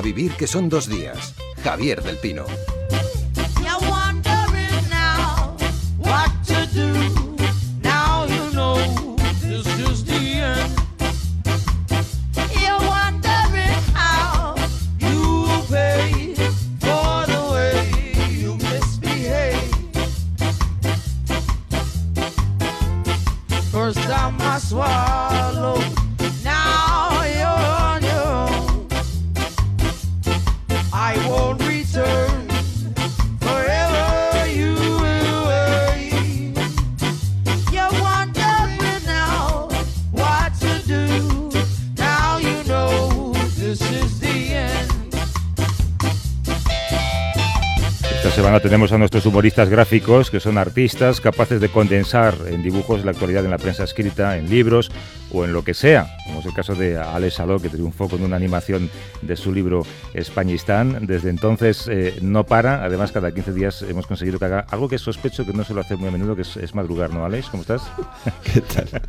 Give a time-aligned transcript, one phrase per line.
[0.00, 1.34] A vivir que son dos días.
[1.62, 2.46] Javier del Pino.
[48.60, 53.44] Tenemos a nuestros humoristas gráficos, que son artistas capaces de condensar en dibujos la actualidad
[53.44, 54.90] en la prensa escrita, en libros
[55.32, 58.22] o en lo que sea, como es el caso de Alex Saló, que triunfó con
[58.22, 58.90] una animación
[59.22, 61.06] de su libro Españistán.
[61.06, 64.98] Desde entonces eh, no para, además cada 15 días hemos conseguido que haga algo que
[64.98, 67.48] sospecho que no se lo hace muy a menudo, que es, madrugar, ¿no, Alex?
[67.48, 67.82] ¿Cómo estás?
[68.52, 69.02] ¿Qué tal?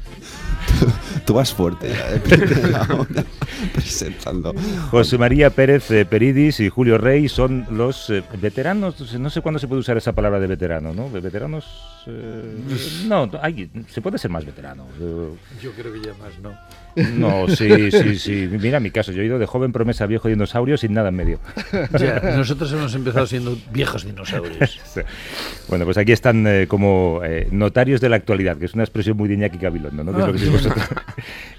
[1.26, 2.22] Tú, vas fuerte ¿eh?
[3.74, 4.54] presentando.
[4.90, 8.12] José María Pérez eh, Peridis y Julio Rey son los
[8.42, 11.10] veteranos, no sé cuándo se puede usar esa palabra de veterano, ¿no?
[11.10, 11.66] De veteranos...
[13.06, 14.88] no, hay, se puede ser más veterano.
[15.62, 16.11] Yo creo que ya
[16.42, 16.52] no.
[16.95, 18.50] No, sí, sí, sí.
[18.52, 21.40] Mira mi caso, yo he ido de joven promesa viejo dinosaurio sin nada en medio.
[22.02, 24.80] Ya, nosotros hemos empezado siendo viejos dinosaurios.
[25.68, 29.18] Bueno, pues aquí están eh, como eh, notarios de la actualidad, que es una expresión
[29.18, 30.12] muy de Iñaki Gabilondo, ¿no?
[30.12, 30.31] Ah,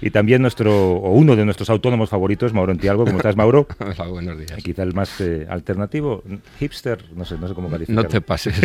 [0.01, 3.05] y también nuestro, o uno de nuestros autónomos favoritos, Mauro Entialgo.
[3.05, 3.67] ¿Cómo estás, Mauro?
[3.79, 4.61] Hola, buenos días.
[4.63, 6.23] Quizá el más eh, alternativo,
[6.59, 8.03] hipster, no sé, no sé cómo calificarlo.
[8.03, 8.59] No te pases.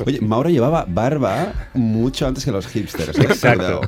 [0.06, 3.18] Oye, Mauro llevaba barba mucho antes que los hipsters.
[3.18, 3.82] Exacto.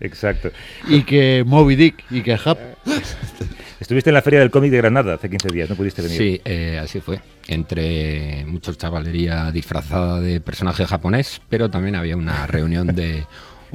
[0.00, 0.50] Exacto.
[0.88, 2.58] Y que Moby Dick y que Hap.
[3.80, 6.16] Estuviste en la Feria del Cómic de Granada hace 15 días, ¿no pudiste venir?
[6.16, 7.20] Sí, eh, así fue.
[7.46, 13.24] Entre muchos chavalería disfrazada de personaje japonés, pero también había una reunión de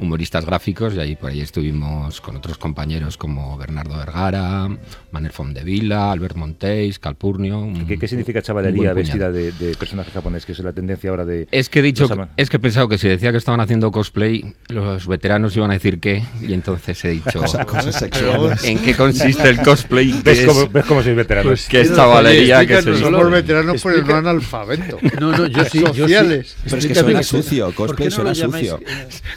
[0.02, 4.68] humoristas gráficos y ahí por ahí estuvimos con otros compañeros como Bernardo Vergara,
[5.10, 5.32] Manuel
[5.64, 7.72] Vila, Albert Montéis, Calpurnio.
[7.86, 10.44] ¿Qué, significa chavalería vestida de, personaje japonés?
[10.44, 11.48] Que es la tendencia ahora de...
[11.50, 14.54] Es que he dicho, es que he pensado que si decía que estaban haciendo cosplay,
[14.68, 17.42] los veteranos iban a decir qué, y entonces he dicho...
[18.64, 20.20] ¿En qué consiste el cosplay?
[20.24, 20.46] ¿Ves,
[20.86, 21.50] cómo, sois veteranos?
[21.50, 24.98] Pues que es chavalería que se somos veteranos por el no analfabeto.
[25.20, 26.56] No, no, yo sí, Sociales.
[26.64, 28.80] Pero es que suena sucio, cosplay suena sucio.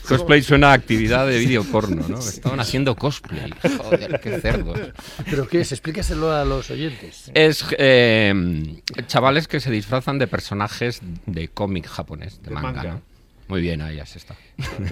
[0.07, 2.19] Cosplay suena actividad de vídeo porno, ¿no?
[2.19, 3.53] Estaban haciendo cosplay.
[3.77, 4.79] Joder, qué cerdos.
[5.29, 5.71] ¿Pero qué es?
[5.71, 7.31] Explícaselo a los oyentes.
[7.33, 13.14] Es eh, chavales que se disfrazan de personajes de cómic japonés, de, manga, ¿no?
[13.47, 14.35] Muy bien, ahí ya se está.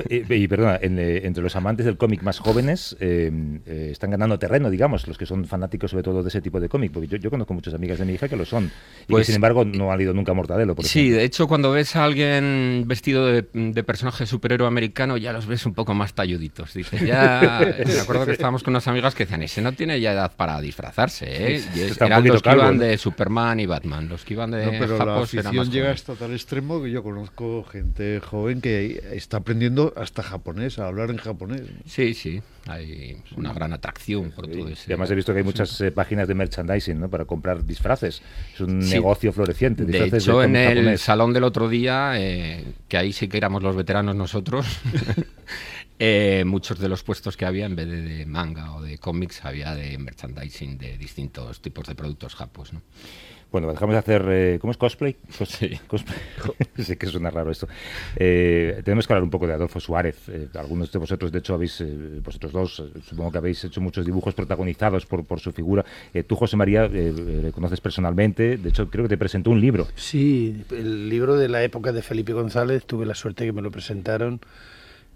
[0.09, 3.31] y, perdona, eh, entre los amantes del cómic más jóvenes eh,
[3.65, 6.69] eh, están ganando terreno, digamos, los que son fanáticos sobre todo de ese tipo de
[6.69, 9.25] cómic, porque yo, conozco muchas amigas de mi hija que lo son, y que pues
[9.25, 10.75] sin embargo no han ido nunca a Mortadelo.
[10.75, 13.43] Por sí, de hecho cuando ves a alguien vestido de,
[13.83, 16.73] personaje superhéroe americano ya los ves un poco más talluditos.
[16.73, 20.13] Dices, ya, me acuerdo que estábamos con unas amigas que decían, ese no tiene ya
[20.13, 21.63] edad para disfrazarse, ¿eh?
[21.99, 24.65] eran los que iban de Superman y Batman, los que iban de...
[24.65, 29.37] No, pero la afición llega hasta tal extremo que yo conozco gente joven que está
[29.37, 31.61] aprendiendo hasta japonés, a hablar en japonés.
[31.85, 34.83] Sí, sí, hay una gran atracción por todo eso.
[34.87, 37.09] Además he visto que hay muchas eh, páginas de merchandising ¿no?
[37.09, 38.21] para comprar disfraces.
[38.53, 39.85] Es un negocio floreciente.
[39.85, 43.75] De hecho, en el salón del otro día, eh, que ahí sí que éramos los
[43.75, 44.65] veteranos nosotros,
[45.99, 49.75] eh, muchos de los puestos que había, en vez de, manga o de cómics, había
[49.75, 52.73] de merchandising de distintos tipos de productos japos.
[52.73, 52.81] ¿no?
[53.53, 54.25] Bueno, dejamos de hacer.
[54.29, 55.15] Eh, ¿Cómo es cosplay?
[55.29, 55.79] sí.
[55.85, 56.17] Cosplay.
[56.79, 57.67] sí que suena raro esto.
[58.15, 60.27] Eh, tenemos que hablar un poco de Adolfo Suárez.
[60.27, 61.83] Eh, algunos de vosotros, de hecho, habéis,
[62.23, 65.85] vosotros dos, supongo que habéis hecho muchos dibujos protagonizados por, por su figura.
[66.27, 68.57] tú, José María, le conoces personalmente.
[68.57, 69.87] De hecho, creo que te presentó un libro.
[69.93, 72.87] Sí, el libro de la época de Felipe González.
[72.87, 74.41] Tuve la suerte que me lo presentaron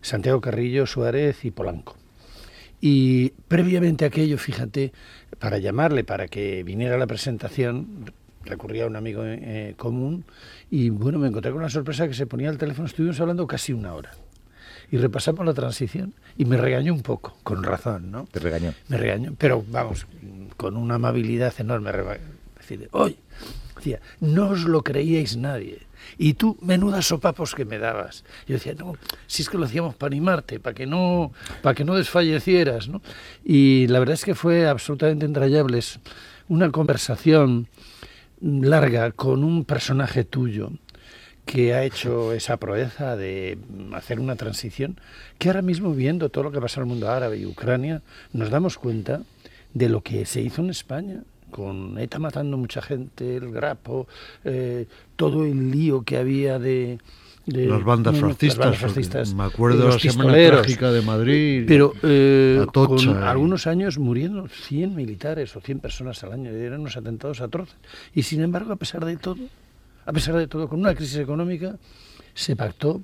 [0.01, 1.95] Santiago Carrillo, Suárez y Polanco.
[2.81, 4.93] Y previamente a aquello, fíjate,
[5.39, 8.13] para llamarle, para que viniera a la presentación,
[8.47, 10.25] recurría a un amigo eh, común
[10.71, 13.73] y bueno, me encontré con una sorpresa que se ponía al teléfono, estuvimos hablando casi
[13.73, 14.11] una hora.
[14.89, 18.25] Y repasamos la transición y me regañó un poco, con razón, ¿no?
[18.31, 18.73] Te regañó.
[18.87, 20.07] Me regañó, pero vamos,
[20.55, 21.91] con una amabilidad enorme.
[22.57, 23.17] Decir, oye,
[23.75, 25.87] decía, no os lo creíais nadie.
[26.17, 28.23] Y tú, menudas sopapos que me dabas.
[28.47, 28.95] Yo decía, no,
[29.27, 33.01] si es que lo hacíamos para animarte, para que no, para que no desfallecieras, ¿no?
[33.43, 35.79] Y la verdad es que fue absolutamente entrañable.
[35.79, 35.99] Es
[36.47, 37.67] una conversación
[38.41, 40.71] larga con un personaje tuyo
[41.45, 43.57] que ha hecho esa proeza de
[43.93, 44.99] hacer una transición,
[45.39, 48.01] que ahora mismo viendo todo lo que pasa en el mundo árabe y Ucrania,
[48.33, 49.21] nos damos cuenta
[49.73, 51.23] de lo que se hizo en España.
[51.49, 54.05] con ETA matando mucha gente, el grapo,
[54.43, 54.85] eh,
[55.15, 56.99] todo el lío que había de,
[57.47, 59.33] las bandas fascistas.
[59.33, 61.63] me acuerdo de la Semana Trágica de Madrid.
[61.67, 66.51] Pero eh, con algunos años murieron 100 militares o 100 personas al año.
[66.51, 67.75] Eran unos atentados atroces.
[68.13, 69.43] Y sin embargo, a pesar de todo,
[70.05, 71.77] a pesar de todo, con una crisis económica,
[72.33, 73.01] se pactó,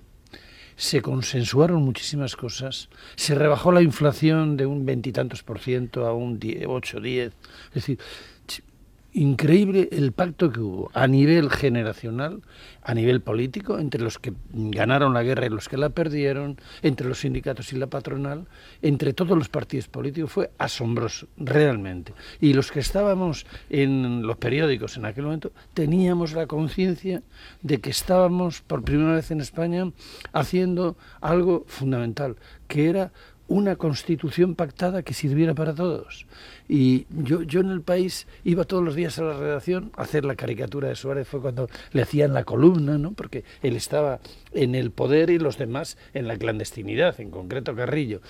[0.75, 6.40] se consensuaron muchísimas cosas, se rebajó la inflación de un veintitantos por ciento a un
[6.68, 7.28] 8, 10.
[7.28, 8.00] Es decir,
[9.13, 12.42] increíble el pacto que hubo a nivel generacional,
[12.81, 17.07] a nivel político, entre los que ganaron la guerra y los que la perdieron, entre
[17.07, 18.48] los sindicatos y la patronal,
[18.81, 22.13] entre todos los partidos políticos, fue asombroso, realmente.
[22.42, 27.24] Y los que estábamos en los periódicos en aquel momento, teníamos la conciencia
[27.62, 29.92] de que estábamos por primera vez en España
[30.33, 32.36] haciendo algo fundamental,
[32.68, 33.12] que era
[33.48, 36.25] una constitución pactada que sirviera para todos.
[36.68, 40.25] Y yo, yo en el país iba todos los días a la redacción a hacer
[40.25, 43.12] la caricatura de Suárez, fue cuando le hacían la columna, ¿no?
[43.12, 44.19] porque él estaba
[44.54, 48.22] en el poder y los demás en la clandestinidad, en concreto Carrillo,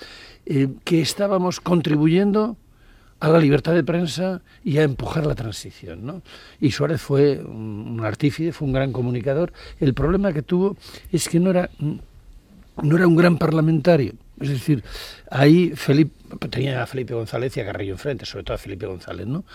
[0.46, 2.58] eh, que estábamos contribuyendo
[3.20, 6.06] a la libertad de prensa y a empujar la transición.
[6.06, 6.24] ¿no?
[6.60, 9.54] Y Suárez fue un, artífice, fue un gran comunicador.
[9.80, 10.76] El problema que tuvo
[11.12, 14.84] es que no era, no era un gran parlamentario es decir,
[15.30, 16.14] ahí Felipe,
[16.50, 19.46] tenía a Felipe González y a Carrillo enfrente, sobre todo a Felipe González, ¿no?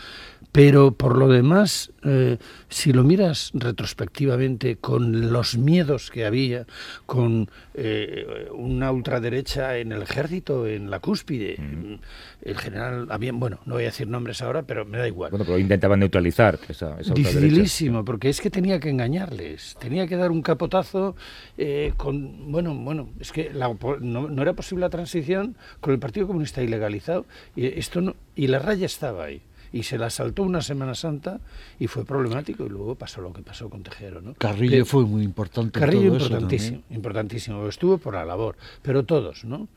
[0.52, 2.38] Pero por lo demás, eh,
[2.68, 6.66] si lo miras retrospectivamente con los miedos que había,
[7.06, 11.94] con eh, una ultraderecha en el ejército, en la cúspide, mm.
[12.42, 15.30] el general, había, bueno, no voy a decir nombres ahora, pero me da igual.
[15.30, 20.16] Bueno, pero intentaban neutralizar esa, esa Dificilísimo, porque es que tenía que engañarles, tenía que
[20.16, 21.16] dar un capotazo
[21.56, 26.26] eh, con, bueno, bueno, es que no, no, era posible la transición con el Partido
[26.26, 27.26] Comunista ilegalizado
[27.56, 29.42] y esto no, y la raya estaba ahí
[29.72, 31.40] y se la saltó una Semana Santa
[31.78, 34.20] y fue problemático y luego pasó lo que pasó con Tejero.
[34.20, 34.34] ¿no?
[34.34, 35.78] Carrillo fue muy importante.
[35.78, 39.68] Carrillo importantísimo, importantísimo, estuvo por la labor, pero todos, ¿no?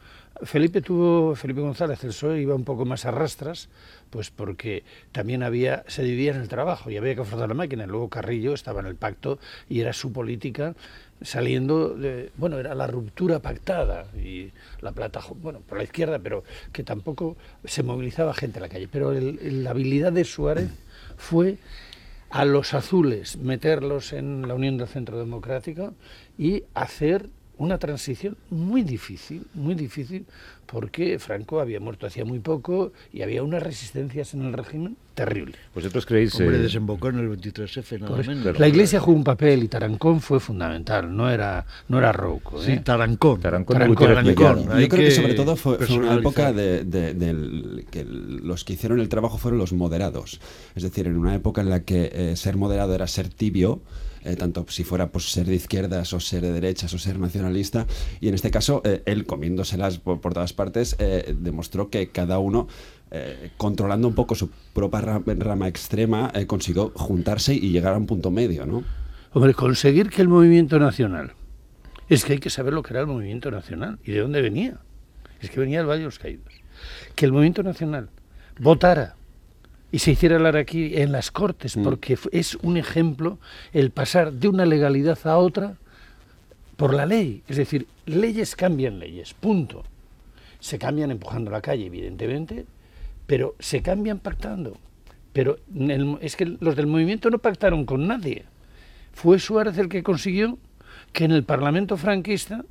[0.43, 3.69] Felipe tuvo, Felipe González, el PSOE iba un poco más a rastras,
[4.09, 7.85] pues porque también había, se dividía en el trabajo y había que forzar la máquina.
[7.85, 9.37] Luego Carrillo estaba en el pacto
[9.69, 10.73] y era su política
[11.21, 14.51] saliendo de, bueno, era la ruptura pactada y
[14.81, 18.87] la plata, bueno, por la izquierda, pero que tampoco se movilizaba gente en la calle.
[18.91, 20.69] Pero la habilidad de Suárez
[21.17, 21.57] fue
[22.29, 25.93] a los azules meterlos en la Unión del Centro Democrático
[26.37, 27.29] y hacer
[27.61, 30.25] una transición muy difícil, muy difícil,
[30.65, 35.57] porque Franco había muerto hacía muy poco y había unas resistencias en el régimen terribles.
[35.75, 36.33] ¿Vosotros creéis...?
[36.39, 38.57] Hombre, eh, desembocó en el 23F, nada menos.
[38.57, 42.59] La Iglesia jugó un papel y Tarancón fue fundamental, no era, no era Rouco.
[42.59, 42.81] Sí, ¿eh?
[42.83, 43.39] Tarancón.
[43.39, 48.99] Tarancón, Tarancón, Yo, creo que, sobre todo fue, una época de, que los que hicieron
[48.99, 50.41] el trabajo fueron los moderados.
[50.73, 53.81] Es decir, en una época en la que eh, ser moderado era ser tibio,
[54.23, 57.87] eh, tanto si fuera pues, ser de izquierdas o ser de derechas o ser nacionalista.
[58.19, 62.67] Y en este caso, eh, él comiéndoselas por, todas partes, eh, demostró que cada uno
[63.57, 68.65] controlando un poco su propia rama, extrema, consiguió juntarse y llegar a un punto medio,
[68.65, 68.85] ¿no?
[69.33, 71.33] Hombre, conseguir que el movimiento nacional,
[72.07, 74.77] es que hay que saber lo que era el movimiento nacional y de dónde venía.
[75.41, 76.53] Es que venía del Valle de los Caídos.
[77.13, 78.09] Que el movimiento nacional
[78.59, 79.15] votara
[79.91, 81.83] y se hiciera hablar aquí en las Cortes, mm.
[81.83, 83.39] porque es un ejemplo
[83.73, 85.75] el pasar de una legalidad a otra
[86.77, 87.43] por la ley.
[87.47, 89.83] Es decir, leyes cambian leyes, punto.
[90.59, 92.65] Se cambian empujando la calle, evidentemente,
[93.27, 94.77] pero se cambian pactando.
[95.33, 95.57] Pero
[96.21, 98.45] es que los del movimiento no pactaron con nadie.
[99.13, 100.57] Fue Suárez el que consiguió
[101.13, 102.63] que en el Parlamento franquista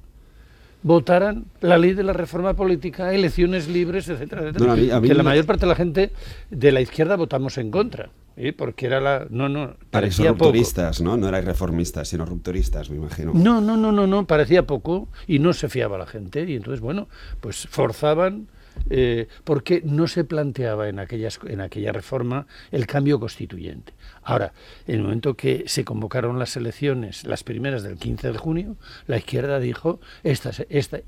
[0.82, 5.00] votaran la ley de la reforma política, elecciones libres, etcétera, etcétera.
[5.00, 6.12] que la mayor parte de la gente
[6.50, 8.52] de la izquierda votamos en contra, ¿eh?
[8.52, 9.26] porque era la...
[9.30, 11.16] No, no, parecía rupturistas, ¿no?
[11.16, 13.32] No erais reformistas, sino rupturistas, me imagino.
[13.34, 16.80] No, no, no, no, no, parecía poco y no se fiaba la gente y entonces,
[16.80, 17.08] bueno,
[17.40, 18.48] pues forzaban
[18.88, 23.92] eh, porque no se planteaba en, aquellas, en aquella reforma el cambio constituyente.
[24.30, 24.52] Ahora,
[24.86, 28.76] en el momento que se convocaron las elecciones, las primeras del 15 de junio,
[29.08, 30.52] la izquierda dijo, esta,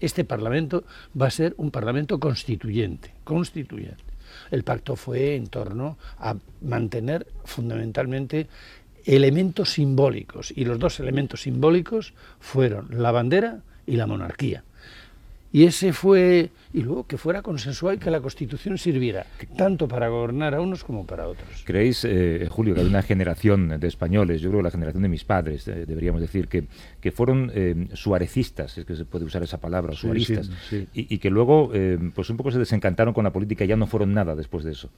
[0.01, 0.83] este Parlamento
[1.19, 4.03] va a ser un Parlamento constituyente, constituyente.
[4.51, 8.49] El pacto fue en torno a mantener fundamentalmente
[9.05, 14.65] elementos simbólicos, y los dos elementos simbólicos fueron la bandera y la monarquía.
[15.53, 20.09] Y ese fue, y luego que fuera consensual y que la Constitución sirviera tanto para
[20.09, 21.63] gobernar a unos como para otros.
[21.67, 25.11] ¿Creéis, eh, Julio, que hay una generación de españoles, yo creo que la generación de
[25.11, 26.65] mis padres, eh, deberíamos decir, que,
[27.03, 30.51] que fueron eh, suarecistas, es que se puede usar esa palabra, suaristas,
[30.95, 31.71] Y, que luego,
[32.15, 34.73] pues un poco se desencantaron con la política y ya no fueron nada después de
[34.73, 34.89] eso?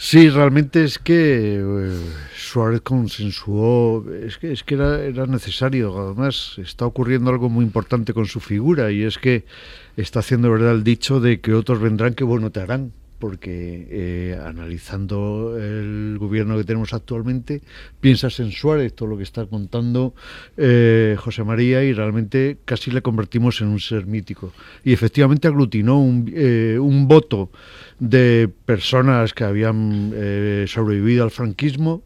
[0.00, 2.00] Sí, realmente es que eh,
[2.36, 5.98] Suárez consensuó, es que, es que era, era necesario.
[5.98, 9.44] Además, está ocurriendo algo muy importante con su figura y es que
[9.96, 14.40] está haciendo verdad el dicho de que otros vendrán que bueno te harán porque eh,
[14.44, 17.62] analizando el gobierno que tenemos actualmente,
[18.00, 20.14] piensas en Suárez, todo lo que está contando
[20.56, 24.52] eh, José María, y realmente casi le convertimos en un ser mítico.
[24.84, 27.50] Y efectivamente aglutinó un, eh, un voto
[27.98, 30.12] de personas que habían
[30.68, 32.02] sobrevivido al franquismo,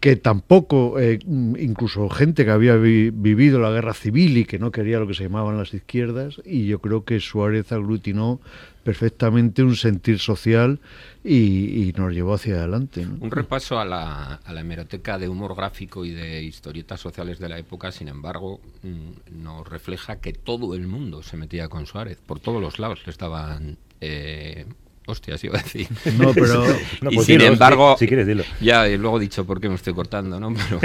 [0.00, 5.08] que tampoco, incluso gente que había vivido la guerra civil y que no quería lo
[5.08, 8.40] que se llamaban las izquierdas, y yo creo que Suárez aglutinó
[8.88, 10.80] perfectamente un sentir social
[11.22, 13.06] y, nos llevó hacia adelante.
[13.20, 17.50] Un repaso a la, a la, hemeroteca de humor gráfico y de historietas sociales de
[17.50, 22.16] la época, sin embargo, mm, nos refleja que todo el mundo se metía con Suárez,
[22.24, 24.64] por todos los lados le estaban eh,
[25.08, 25.88] hostias, iba a decir.
[26.18, 26.64] No, pero.
[27.10, 27.96] y pues sin embargo.
[27.98, 28.44] Si, quieres, dilo.
[28.60, 30.52] Ya, y luego he dicho por qué me estoy cortando, ¿no?
[30.52, 30.80] Pero,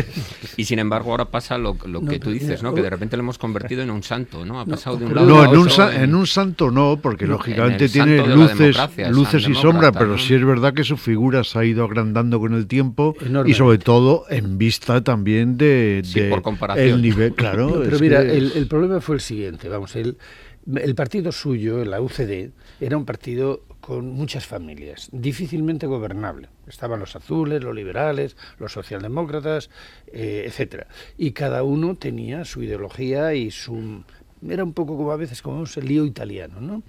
[0.57, 2.73] y sin embargo, ahora pasa lo, lo que tú dices, ¿no?
[2.73, 4.59] Que de repente lo hemos convertido en un santo, ¿no?
[4.59, 5.63] Ha pasado de un lado no, a otro.
[5.65, 8.77] No, en, en, un santo no, porque lógicamente tiene luces,
[9.09, 12.53] luces y sombras, pero sí es verdad que su figura se ha ido agrandando con
[12.53, 13.15] el tiempo
[13.45, 16.01] y sobre todo en vista también de.
[16.03, 16.87] Sí, por comparación.
[16.87, 17.81] El nivel, claro.
[17.83, 20.17] pero mira, el, el problema fue el siguiente, vamos, el.
[20.65, 26.47] El partido suyo, la UCD, era un partido con muchas familias, difícilmente gobernable.
[26.67, 29.69] Estaban los azules, los liberales, los socialdemócratas,
[30.07, 30.87] eh, etcétera.
[31.17, 34.03] Y cada uno tenía su ideología y su
[34.49, 36.83] era un poco como a veces como el lío italiano, ¿no?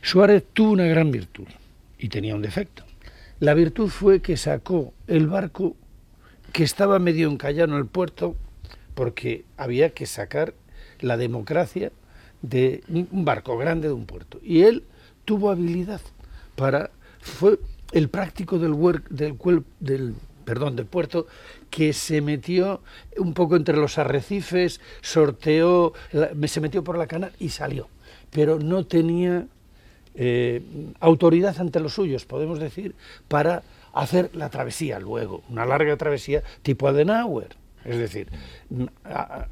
[0.00, 1.46] Suárez tuvo una gran virtud
[1.98, 2.84] y tenía un defecto.
[3.40, 5.76] La virtud fue que sacó el barco
[6.52, 8.36] que estaba medio encallado en el puerto
[8.94, 10.54] porque había que sacar
[11.00, 11.90] la democracia
[12.42, 14.38] de un barco grande de un puerto.
[14.42, 14.84] Y él
[15.24, 16.00] tuvo habilidad
[16.56, 17.58] para fue
[17.92, 18.74] el práctico del
[19.10, 19.36] del,
[19.80, 21.26] del perdón del puerto
[21.70, 22.80] que se metió
[23.16, 25.92] un poco entre los arrecifes sorteó
[26.46, 27.88] se metió por la canal y salió.
[28.30, 29.46] Pero no tenía
[30.14, 30.62] eh,
[31.00, 32.94] autoridad ante los suyos podemos decir
[33.28, 34.98] para hacer la travesía.
[34.98, 38.28] Luego una larga travesía tipo Adenauer es decir,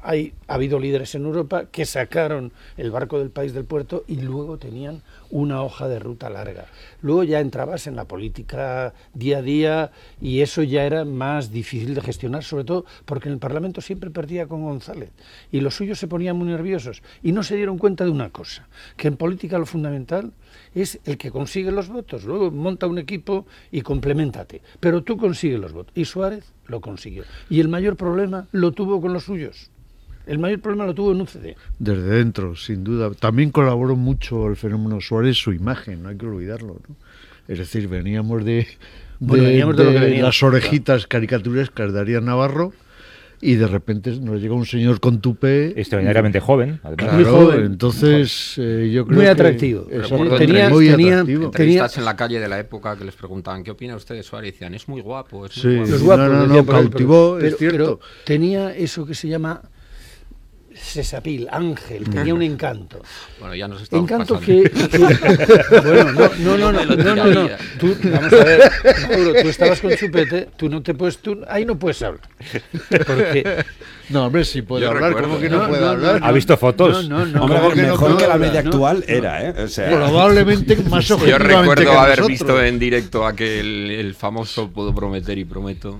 [0.01, 4.21] hay, ha habido líderes en Europa que sacaron el barco del país del puerto y
[4.21, 6.65] luego tenían una hoja de ruta larga.
[7.01, 11.95] Luego ya entrabas en la política día a día y eso ya era más difícil
[11.95, 15.11] de gestionar, sobre todo porque en el Parlamento siempre perdía con González
[15.51, 18.67] y los suyos se ponían muy nerviosos y no se dieron cuenta de una cosa,
[18.97, 20.31] que en política lo fundamental
[20.75, 22.23] es el que consigue los votos.
[22.23, 25.93] Luego monta un equipo y complementate, pero tú consigues los votos.
[25.95, 27.23] Y Suárez lo consiguió.
[27.49, 29.69] Y el mayor problema lo tuvo con los suyos.
[30.25, 31.57] El mayor problema lo tuvo en UCD.
[31.79, 33.11] Desde dentro, sin duda.
[33.11, 36.79] También colaboró mucho el fenómeno Suárez su imagen, no hay que olvidarlo.
[37.47, 38.67] Es decir, veníamos de,
[39.19, 42.73] las orejitas caricaturescas de Arias Navarro
[43.41, 45.73] y de repente nos llega un señor con tupé.
[45.79, 47.13] Extraordinariamente joven además.
[47.13, 47.65] muy joven.
[47.65, 49.87] entonces eh, yo creo muy atractivo.
[50.37, 51.45] tenía, muy atractivo.
[51.45, 54.49] entrevistas en la calle de la época que les preguntaban qué opina usted de Suárez
[54.49, 56.23] y decían es muy guapo es muy sí, guapo.
[56.23, 57.99] no, no, no, cautivó es cierto.
[58.25, 59.61] tenía eso que se llama
[60.91, 63.01] Sesapil, Ángel, tenía un encanto.
[63.39, 64.69] Bueno, ya nos estamos Encanto que,
[65.83, 67.49] Bueno, no, no, no, no, no, no, no.
[67.79, 68.71] Tú, vamos a ver,
[69.09, 72.29] Mauro, tú estabas con Chupete, tú no te puedes, tú, ahí no puedes hablar.
[72.89, 73.63] Porque
[74.09, 76.19] no, hombre, sí puede hablar, ¿cómo que no, puede hablar?
[76.21, 77.07] ¿Ha visto fotos?
[77.07, 77.55] No, no, no.
[77.55, 79.63] Hombre, mejor que la media actual era, ¿eh?
[79.63, 85.37] O sea, Probablemente más Yo recuerdo haber visto en directo aquel el famoso Puedo prometer
[85.37, 85.99] y prometo.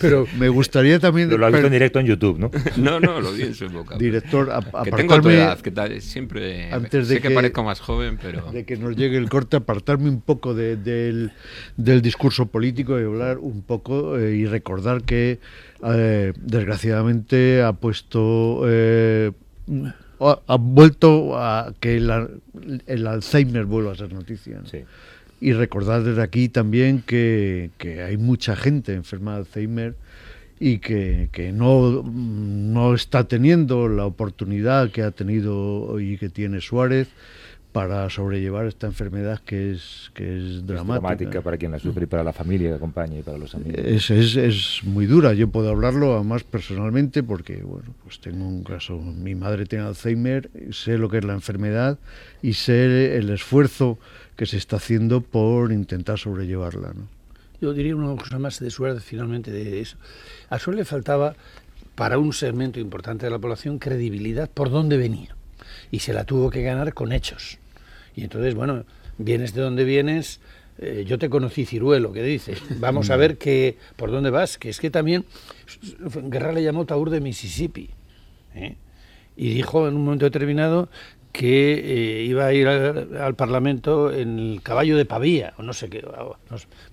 [0.00, 1.30] Pero me gustaría también...
[1.30, 2.50] Lo has visto en directo en YouTube, ¿no?
[2.76, 3.64] No, no, lo vi en su
[3.98, 4.90] Director, apartarme...
[4.90, 6.72] Que tengo tu edad, que tal, siempre...
[6.72, 8.50] Antes de sé que, que, parezco más joven, pero...
[8.52, 11.32] De que nos llegue el corte, apartarme un poco de, del,
[11.76, 15.38] del discurso político y hablar un poco eh, y recordar que
[15.84, 19.32] eh, desgraciadamente ha puesto, eh,
[20.20, 24.62] ha, vuelto a que el, Alzheimer vuelva a ser noticia.
[25.38, 27.70] Y recordar desde aquí también que,
[28.06, 29.94] hay mucha gente enferma de Alzheimer
[30.58, 36.60] y que, que, no, no está teniendo la oportunidad que ha tenido y que tiene
[36.60, 37.08] Suárez
[37.76, 41.42] para sobrellevar esta enfermedad que es, que es dramática.
[41.42, 43.78] para quien la sufre y para la familia que acompaña y para los amigos.
[43.84, 45.34] Es, es, es, muy dura.
[45.34, 48.96] Yo puedo hablarlo además personalmente porque bueno, pues tengo un caso.
[48.96, 51.98] Mi madre tiene Alzheimer, sé lo que es la enfermedad
[52.40, 53.98] y sé el esfuerzo
[54.36, 56.94] que se está haciendo por intentar sobrellevarla.
[56.94, 57.15] ¿no?
[57.60, 59.96] Yo diría una cosa más de suerte finalmente de eso.
[60.50, 61.34] A Suárez le faltaba,
[61.94, 65.34] para un segmento importante de la población, credibilidad por dónde venía.
[65.90, 67.58] Y se la tuvo que ganar con hechos
[68.16, 68.84] y entonces, bueno,
[69.18, 70.40] vienes de donde vienes,
[70.78, 74.70] eh, yo te conocí ciruelo, que dice, vamos a ver que, por dónde vas, que
[74.70, 75.26] es que también
[76.24, 77.90] Guerra le llamó Taur de Mississippi,
[78.54, 78.76] ¿eh?
[79.36, 80.88] y dijo en un momento determinado
[81.36, 85.90] que eh, iba a ir al, Parlamento en el caballo de Pavía, o no sé
[85.90, 86.02] qué.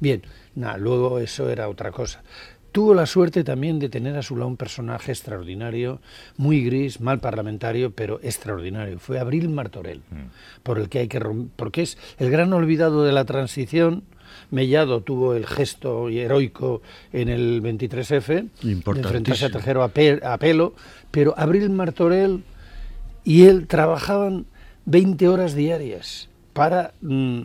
[0.01, 0.21] Bien,
[0.55, 2.21] nada, luego eso era otra cosa.
[2.73, 6.01] Tuvo la suerte también de tener a su lado un personaje extraordinario,
[6.35, 8.99] muy gris, mal parlamentario, pero extraordinario.
[8.99, 10.61] Fue Abril Martorell, mm.
[10.61, 11.21] por el que hay que
[11.55, 14.03] porque es el gran olvidado de la transición.
[14.51, 16.81] Mellado tuvo el gesto heroico
[17.13, 19.91] en el 23F, de enfrentarse a Tejero a,
[20.33, 20.73] a pelo,
[21.11, 22.43] pero Abril Martorell
[23.23, 24.45] y él trabajaban
[24.85, 27.41] 20 horas diarias para mm,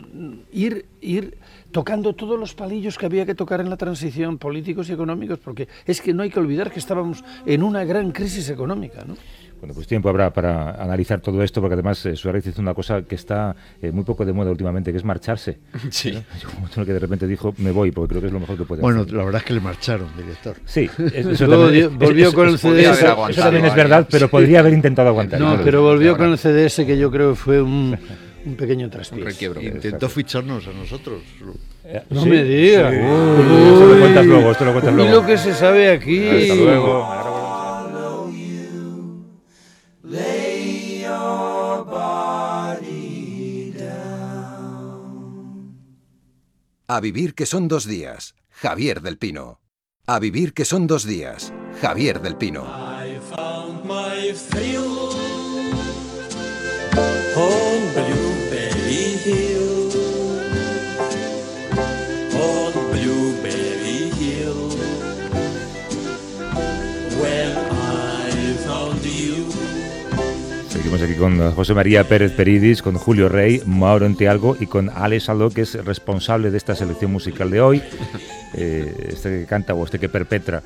[0.52, 1.38] ir, ir
[1.72, 5.68] tocando todos los palillos que había que tocar en la transición, políticos y económicos, porque
[5.86, 9.04] es que no hay que olvidar que estábamos en una gran crisis económica.
[9.06, 9.14] ¿no?
[9.60, 13.02] Bueno, pues tiempo habrá para analizar todo esto, porque además eh, Suárez hizo una cosa
[13.02, 15.58] que está eh, muy poco de moda últimamente, que es marcharse.
[15.90, 16.16] Sí.
[16.54, 18.82] Como que de repente dijo, me voy, porque creo que es lo mejor que puede
[18.82, 20.56] bueno, la verdad es que le marcharon, director.
[20.64, 23.02] Sí, eso también, volvió con el CDS.
[23.02, 25.40] Eso, también es verdad, pero podría haber intentado aguantar.
[25.40, 27.98] No, pero volvió con el CDS, que yo creo que fue un,
[28.48, 29.42] un pequeño traspiés.
[29.62, 31.22] Intentó ficharnos a nosotros.
[31.84, 32.92] Eh, no me digas.
[32.92, 35.10] esto lo cuentas luego, esto lo cuentas luego.
[35.10, 36.28] Y lo que se sabe aquí.
[36.28, 37.28] Hasta luego.
[46.90, 48.34] A vivir que son dos días.
[48.50, 49.60] Javier del Pino.
[50.06, 51.52] A vivir que son dos días.
[51.82, 52.64] Javier del Pino.
[70.88, 75.28] Seguimos aquí con José María Pérez Peridis, con Julio Rey, Mauro Entialgo y con Alex
[75.28, 77.82] Aldo, que es responsable de esta selección musical de hoy.
[78.54, 80.62] Eh, este que canta o este que perpetra.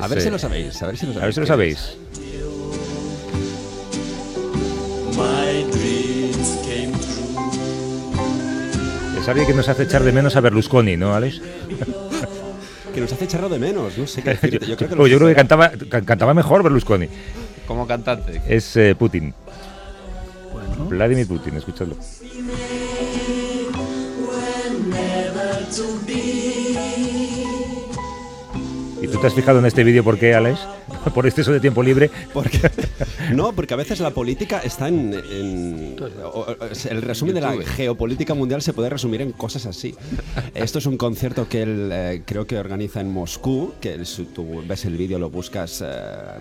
[0.00, 1.22] a ver si lo sabéis, a ver si lo sabéis.
[1.22, 1.96] A ver si lo sabéis.
[9.20, 11.40] Es alguien que nos hace echar de menos a Berlusconi, ¿no, Alex?
[12.92, 14.66] que nos hace echar de menos, no sé qué decirte.
[14.66, 15.70] Yo creo que, yo creo que cantaba,
[16.04, 17.06] cantaba mejor Berlusconi.
[17.70, 18.42] Como cantante.
[18.48, 19.32] Es eh, Putin.
[20.88, 21.94] Vladimir Putin, escúchalo.
[29.20, 30.60] ¿Y tú te has fijado en este vídeo por qué, Alex?
[31.14, 32.10] ¿Por exceso de tiempo libre?
[32.32, 32.58] Porque,
[33.34, 35.12] no, porque a veces la política está en...
[35.12, 39.94] el resumen de la geopolítica mundial se puede resumir en cosas así.
[40.54, 44.02] Esto es un concierto que él eh, creo que organiza en Moscú, que
[44.34, 45.90] tú ves el vídeo, lo buscas eh,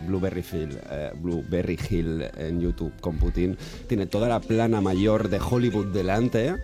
[0.08, 3.58] Blueberry, Hill, eh, Blueberry Hill en YouTube con Putin.
[3.88, 6.56] Tiene toda la plana mayor de Hollywood delante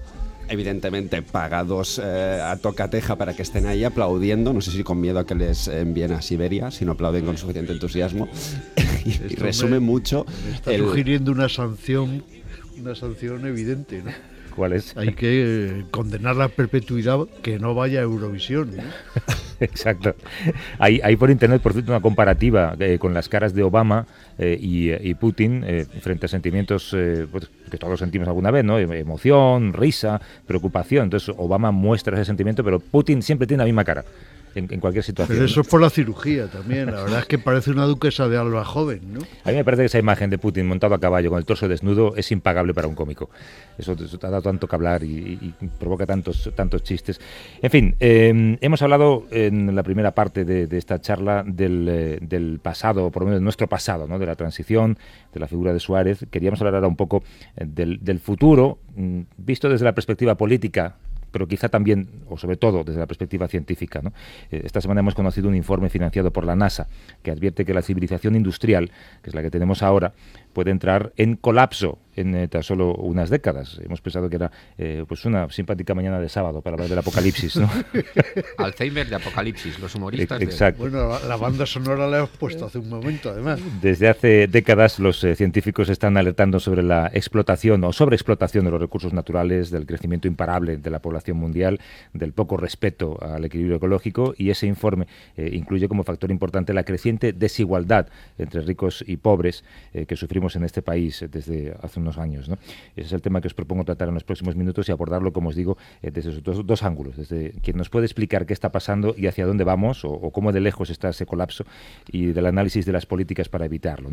[0.50, 5.20] evidentemente pagados eh, a tocateja para que estén ahí aplaudiendo, no sé si con miedo
[5.20, 8.28] a que les envíen a Siberia, si no aplauden con suficiente entusiasmo,
[9.06, 10.26] y, resume mucho...
[10.54, 12.24] está sugiriendo una sanción,
[12.80, 14.12] una sanción evidente, ¿no?
[14.56, 14.96] ¿Cuál es?
[14.96, 18.72] Hay que eh, condenar la perpetuidad que no vaya a Eurovisión.
[19.60, 20.16] Exacto.
[20.80, 24.06] Hay, hay, por internet, por cierto, una comparativa eh, con las caras de Obama
[24.38, 25.66] eh, y, Putin
[26.02, 26.96] frente a sentimientos
[27.32, 28.80] pues, que todos sentimos alguna vez, ¿no?
[28.80, 31.06] Emoción, risa, preocupación.
[31.06, 34.04] Entonces Obama muestra ese sentimiento, pero Putin siempre tiene la misma cara
[34.56, 35.38] en, cualquier situación.
[35.38, 36.88] Pero eso es por la cirugía también.
[36.88, 39.20] La verdad es que parece una duquesa de Alba joven, ¿no?
[39.44, 41.68] A mí me parece que esa imagen de Putin montado a caballo con el torso
[41.68, 43.30] desnudo es impagable para un cómico.
[43.78, 47.20] Eso, te ha dado tanto que hablar y, provoca tantos, tantos chistes.
[47.62, 52.60] En fin, em, hemos hablado en la primera parte de, esta charla del, eh, del,
[52.62, 54.20] pasado, por lo menos de nuestro pasado, ¿no?
[54.20, 54.98] de la transición,
[55.34, 56.26] de la figura de Suárez.
[56.32, 57.24] Queríamos hablar ahora un poco
[57.58, 60.96] eh, del, del futuro, mm, visto desde la perspectiva política
[61.36, 64.02] pero quizá también, o sobre todo, desde la perspectiva científica.
[64.50, 66.88] Eh, esta semana hemos conocido un informe financiado por la NASA
[67.24, 68.90] que advierte que la civilización industrial,
[69.22, 70.14] que es la que tenemos ahora,
[70.56, 73.80] puede entrar en colapso en eh, tan solo unas décadas.
[73.84, 77.58] Hemos pensado que era eh, pues una simpática mañana de sábado para hablar del apocalipsis.
[77.58, 77.70] ¿no?
[78.58, 80.42] Alzheimer de apocalipsis, los humoristas.
[80.42, 80.80] Exacto.
[80.80, 83.60] Bueno, la, banda sonora la hemos puesto hace un momento, además.
[83.82, 88.80] Desde hace décadas los eh, científicos están alertando sobre la explotación o sobreexplotación de los
[88.80, 91.80] recursos naturales, del crecimiento imparable de la población mundial,
[92.14, 97.34] del poco respeto al equilibrio ecológico y ese informe incluye como factor importante la creciente
[97.34, 99.64] desigualdad entre ricos y pobres
[100.08, 102.48] que sufrimos en este país desde hace un años.
[102.50, 102.58] ¿no?
[102.96, 105.50] Ese es el tema que os propongo tratar en los próximos minutos y abordarlo, como
[105.50, 109.16] os digo, eh, desde esos dos, ángulos, desde quien nos puede explicar qué está pasando
[109.18, 111.66] y hacia dónde vamos o, cómo de lejos está ese colapso
[112.12, 114.10] y del análisis de las políticas para evitarlo.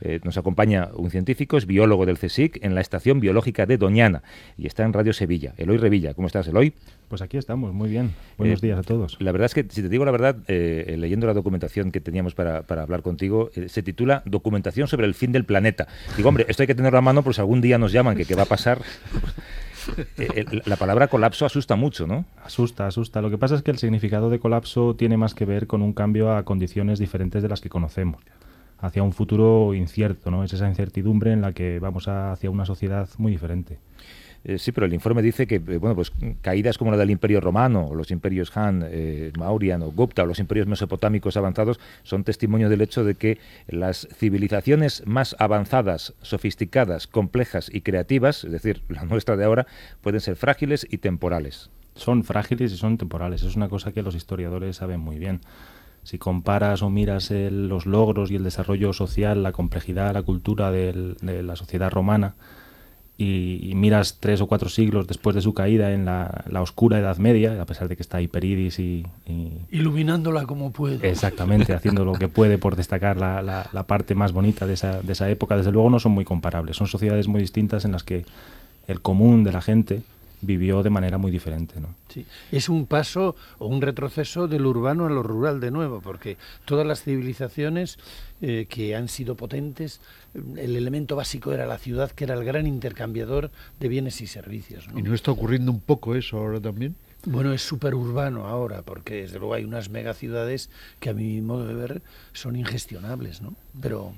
[0.00, 4.22] Eh, nos acompaña un científico, es biólogo del CSIC en la Estación Biológica de Doñana
[4.56, 5.54] y está en Radio Sevilla.
[5.56, 6.74] Eloy Revilla, ¿cómo estás, Eloy?
[7.08, 8.12] Pues aquí estamos, muy bien.
[8.36, 9.16] Buenos Eh, días a todos.
[9.20, 12.00] La verdad es que, si te digo la verdad, eh, eh, leyendo la documentación que
[12.00, 15.86] teníamos para, para hablar contigo, eh, se titula Documentación sobre el fin del planeta.
[16.16, 18.24] Digo, hombre, esto hay que tenerlo a mano por si algún día nos llaman, que
[18.24, 18.80] qué va a pasar.
[20.66, 22.24] La palabra colapso asusta mucho, ¿no?
[22.44, 23.22] Asusta, asusta.
[23.22, 25.92] Lo que pasa es que el significado de colapso tiene más que ver con un
[25.92, 28.20] cambio a condiciones diferentes de las que conocemos,
[28.80, 30.42] hacia un futuro incierto, ¿no?
[30.42, 33.78] Es esa incertidumbre en la que vamos a- hacia una sociedad muy diferente.
[34.48, 37.40] Eh, sí, pero el informe dice que, eh, bueno, pues caídas como la del Imperio
[37.40, 42.68] Romano, los imperios Han, eh, Mauryan o Gupta, o los imperios mesopotámicos avanzados, son testimonio
[42.68, 49.04] del hecho de que las civilizaciones más avanzadas, sofisticadas, complejas y creativas, es decir, la
[49.04, 49.66] nuestra de ahora,
[50.00, 51.68] pueden ser frágiles y temporales.
[51.96, 53.42] Son frágiles y son temporales.
[53.42, 55.40] Es una cosa que los historiadores saben muy bien.
[56.04, 60.70] Si comparas o miras el- los logros y el desarrollo social, la complejidad, la cultura
[60.70, 62.36] de la sociedad romana,
[63.18, 66.98] y, y miras tres o cuatro siglos después de su caída en la, la oscura
[66.98, 71.08] Edad Media, a pesar de que está Hiperidis y, y- Iluminándola como puede.
[71.08, 75.00] exactamente haciendo lo que puede por destacar la, la- la parte más bonita de esa,
[75.00, 76.76] de esa época, desde luego no son muy comparables.
[76.76, 78.26] Son sociedades muy distintas en las que
[78.86, 80.02] el común de la gente
[80.42, 81.80] vivió de manera muy diferente.
[81.80, 81.88] ¿no?
[82.08, 82.26] Sí.
[82.52, 86.86] Es un paso o un retroceso del urbano a lo rural de nuevo, porque todas
[86.86, 87.98] las civilizaciones
[88.42, 90.00] eh, que han sido potentes,
[90.56, 94.88] el elemento básico era la ciudad, que era el gran intercambiador de bienes y servicios.
[94.88, 94.98] ¿no?
[94.98, 96.94] ¿Y no está ocurriendo un poco eso ahora también?
[97.24, 100.70] Bueno, es súper urbano ahora, porque desde luego hay unas megaciudades
[101.00, 103.54] que a mi modo de ver son ingestionables, ¿no?
[103.80, 104.14] Pero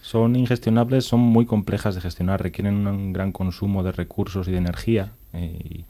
[0.00, 4.58] Son ingestionables, son muy complejas de gestionar, requieren un gran consumo de recursos y de
[4.58, 5.84] energía eh, y,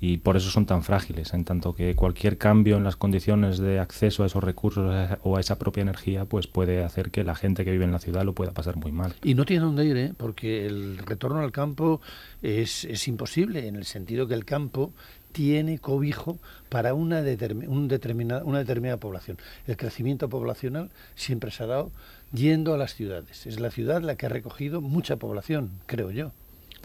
[0.00, 3.78] y por eso son tan frágiles, en tanto que cualquier cambio en las condiciones de
[3.78, 7.64] acceso a esos recursos o a esa propia energía pues puede hacer que la gente
[7.64, 9.14] que vive en la ciudad lo pueda pasar muy mal.
[9.22, 10.12] Y no tiene dónde ir, ¿eh?
[10.16, 12.00] porque el retorno al campo
[12.42, 14.92] es, es imposible, en el sentido que el campo
[15.34, 17.22] tiene cobijo para una,
[17.66, 19.36] un determinada, una determinada población.
[19.66, 21.90] El crecimiento poblacional siempre se ha dado
[22.32, 23.46] yendo a las ciudades.
[23.46, 26.32] Es la ciudad la que ha recogido mucha población, creo yo.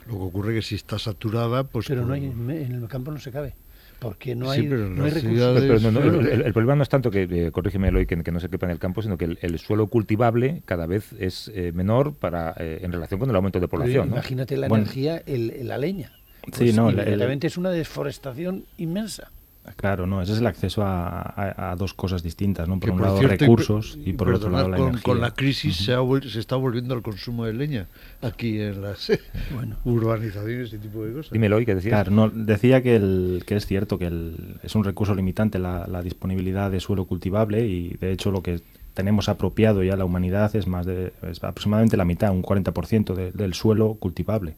[0.08, 1.88] Lo que ocurre que si está saturada, pues...
[1.88, 3.54] Pero no hay, en el campo no se cabe,
[4.00, 5.38] porque no Sí, hay, pero en no hay recursos.
[5.38, 8.06] ciudades- Pero, pero no, no, el, el problema no es tanto que, eh, corrígeme Eloy,
[8.06, 10.86] que, que no se quepa en el campo, sino que el, el suelo cultivable cada
[10.88, 14.10] vez es eh, menor para eh, en relación con el aumento de Pero población.
[14.10, 14.16] ¿no?
[14.16, 14.84] Imagínate la Bueno.
[14.84, 16.12] energía, el, la leña.
[16.46, 19.32] Sí, Pues no, el- inmediatamente es una deforestación inmensa.
[19.75, 22.79] Claro, no, ese es el acceso a, a- a dos cosas distintas, ¿no?
[22.79, 25.03] Por que un lado cierto, recursos y por otro lado la con, energía.
[25.03, 27.88] con la crisis se, ha vuel- se está volviendo al consumo de leña
[28.21, 29.12] aquí en las
[29.53, 29.77] Bueno.
[29.86, 31.32] urbanizaciones y ese tipo de cosas.
[31.32, 31.93] Dime Eloy, ¿qué decías?
[31.93, 35.88] Claro, no, decía que, el, que es cierto que el- es un recurso limitante la,
[35.88, 38.60] la disponibilidad de suelo cultivable y de hecho lo que
[38.93, 43.32] tenemos apropiado ya la humanidad es más de es aproximadamente la mitad, un 40% de-
[43.32, 44.55] del suelo cultivable,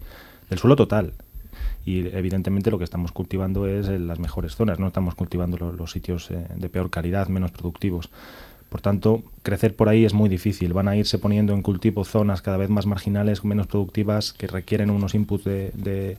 [0.50, 1.14] del suelo total.
[1.86, 5.72] Y evidentemente lo que estamos cultivando es en las mejores zonas, no estamos cultivando lo-
[5.72, 8.10] los sitios eh, de peor calidad, menos productivos.
[8.70, 10.72] Por tanto, crecer por ahí es muy difícil.
[10.72, 14.90] Van a irse poniendo en cultivo zonas cada vez más marginales, menos productivas, que requieren
[14.90, 16.18] unos inputs de,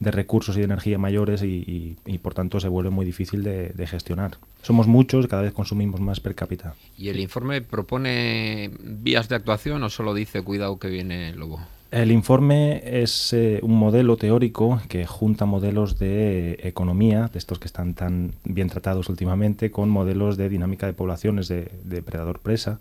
[0.00, 4.38] recursos y de energía mayores y, por tanto se vuelve muy difícil de, de gestionar.
[4.62, 6.74] Somos muchos, cada vez consumimos más per cápita.
[6.98, 11.60] ¿Y el informe propone vías de actuación o solo dice cuidado que viene el lobo?
[11.92, 17.66] El informe es eh, un modelo teórico que junta modelos de economía, de estos que
[17.66, 22.80] están tan bien tratados últimamente, con modelos de dinámica de poblaciones de, de predador-presa,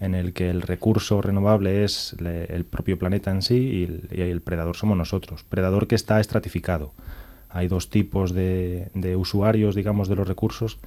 [0.00, 4.76] en el que el recurso renovable es el propio planeta en sí y el, predador
[4.76, 5.42] somos nosotros.
[5.44, 6.92] Predador que está estratificado.
[7.48, 10.78] Hay dos tipos de, de usuarios, digamos, de los recursos.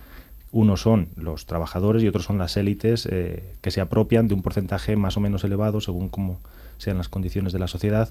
[0.52, 4.44] Unos son los trabajadores y otros son las élites eh, que se apropian de un
[4.44, 6.40] porcentaje más o menos elevado, según cómo
[6.80, 8.10] sean las condiciones de la sociedad,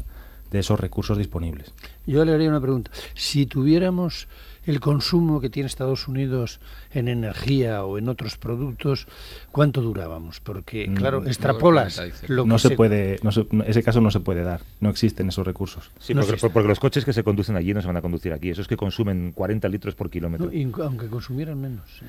[0.53, 1.73] de esos recursos disponibles.
[2.07, 2.91] Yo le haría una pregunta.
[3.15, 4.29] Si tuviéramos
[4.69, 6.61] el consumo que tiene Estados Unidos
[6.93, 9.07] en energía o en otros productos,
[9.51, 10.41] ¿cuánto durábamos?
[10.41, 14.11] Porque, Mm, claro, extrapolas lo no que se puede, no se- no- ese caso no
[14.11, 15.91] se puede dar, no existen esos recursos.
[15.99, 16.21] Sí, no
[16.53, 18.51] porque, los coches que se conducen allí no se van a conducir aquí.
[18.51, 20.47] Esos que consumen 40 litros por kilómetro.
[20.47, 21.85] No, inc- aunque consumieran menos.
[21.99, 22.07] sí.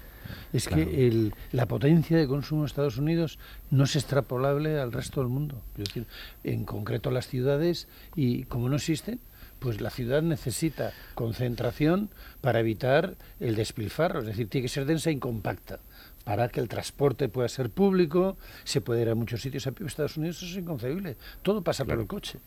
[0.54, 0.86] Es Claro.
[0.86, 3.40] que el- la potencia de consumo de Estados Unidos
[3.72, 5.62] no es extrapolable al resto del mundo.
[5.78, 6.06] Es decir,
[6.44, 9.20] en concreto las ciudades, y como no existen,
[9.60, 12.10] pues la ciudad necesita concentración
[12.42, 14.20] para evitar el despilfarro.
[14.22, 15.80] Es decir, tiene que ser densa y compacta
[16.24, 19.66] para que el transporte pueda ser público, se puede ir a muchos sitios.
[19.68, 21.16] A Estados Unidos eso es inconcebible.
[21.42, 22.40] Todo pasa por el coche.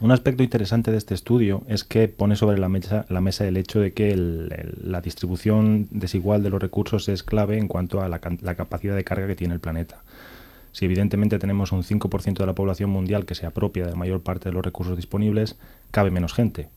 [0.00, 3.58] Un aspecto interesante de este estudio es que pone sobre la mesa, la mesa el
[3.58, 8.00] hecho de que el- el- la distribución desigual de los recursos es clave en cuanto
[8.00, 10.02] a la, la capacidad de carga que tiene el planeta.
[10.72, 14.22] Si evidentemente tenemos un 5% de la población mundial que se apropia de la mayor
[14.22, 15.56] parte de los recursos disponibles,
[15.90, 16.68] cabe menos gente.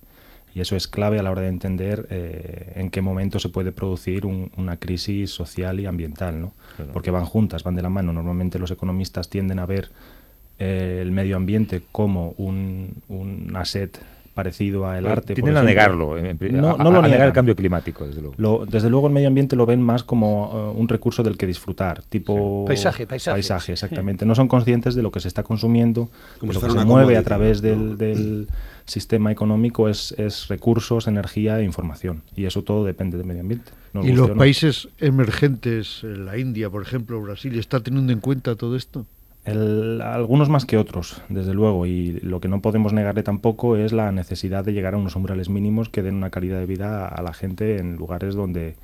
[0.53, 3.73] Y eso es clave a la hora de entender eh, en qué momento se puede
[3.73, 6.53] producir una crisis social y ambiental, ¿no?
[6.93, 8.13] Porque van juntas, van de la mano.
[8.13, 9.89] Normalmente los economistas tienden a ver
[10.57, 13.99] eh, el medio ambiente como un, un asset
[14.35, 15.33] parecido al arte.
[15.33, 16.15] Tienen a negarlo,
[16.51, 18.65] no, no lo negar el cambio climático, desde luego.
[18.65, 22.03] desde luego el medio ambiente lo ven más como uh, un recurso del que disfrutar,
[22.03, 23.35] tipo paisaje, paisaje.
[23.35, 24.25] Paisaje, exactamente.
[24.25, 27.23] No son conscientes de lo que se está consumiendo, como lo que se mueve a
[27.23, 28.47] través del, del
[28.85, 32.21] sistema económico es, es, recursos, energía e información.
[32.35, 33.71] Y eso todo depende del medio ambiente.
[34.03, 39.05] ¿Y los países emergentes, la India, por ejemplo, Brasil, está teniendo en cuenta todo esto?
[39.45, 44.11] Algunos más que otros, desde luego, y lo que no podemos negarle tampoco es la
[44.11, 47.33] necesidad de llegar a unos umbrales mínimos que den una calidad de vida a la
[47.33, 48.75] gente en lugares donde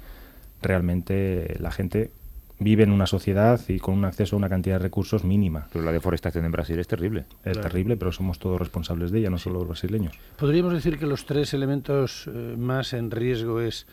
[0.62, 2.12] realmente la gente
[2.60, 5.68] vive en una sociedad y con un acceso a una cantidad de recursos mínima.
[5.74, 7.26] Pero la deforestación en Brasil es terrible.
[7.44, 10.14] Es terrible, pero somos todos responsables de ella, no solo los brasileños.
[10.38, 13.88] Podríamos decir que los tres elementos eh, más en riesgo es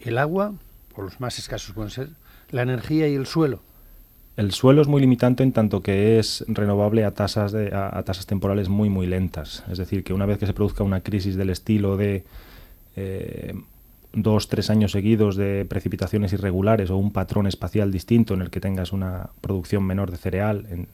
[0.00, 0.52] el agua,
[0.94, 2.10] o los más escasos pueden ser,
[2.50, 3.60] la energía y el suelo.
[4.36, 8.26] El suelo es muy limitante en tanto que es renovable a tasas, de, a, tasas
[8.26, 9.62] temporales muy, muy lentas.
[9.70, 12.24] Es decir, que una vez que se produzca una crisis del estilo de
[12.96, 13.54] eh,
[14.14, 18.60] dos, tres años seguidos de precipitaciones irregulares o un patrón espacial distinto en el que
[18.60, 20.88] tengas una producción menor de cereal en,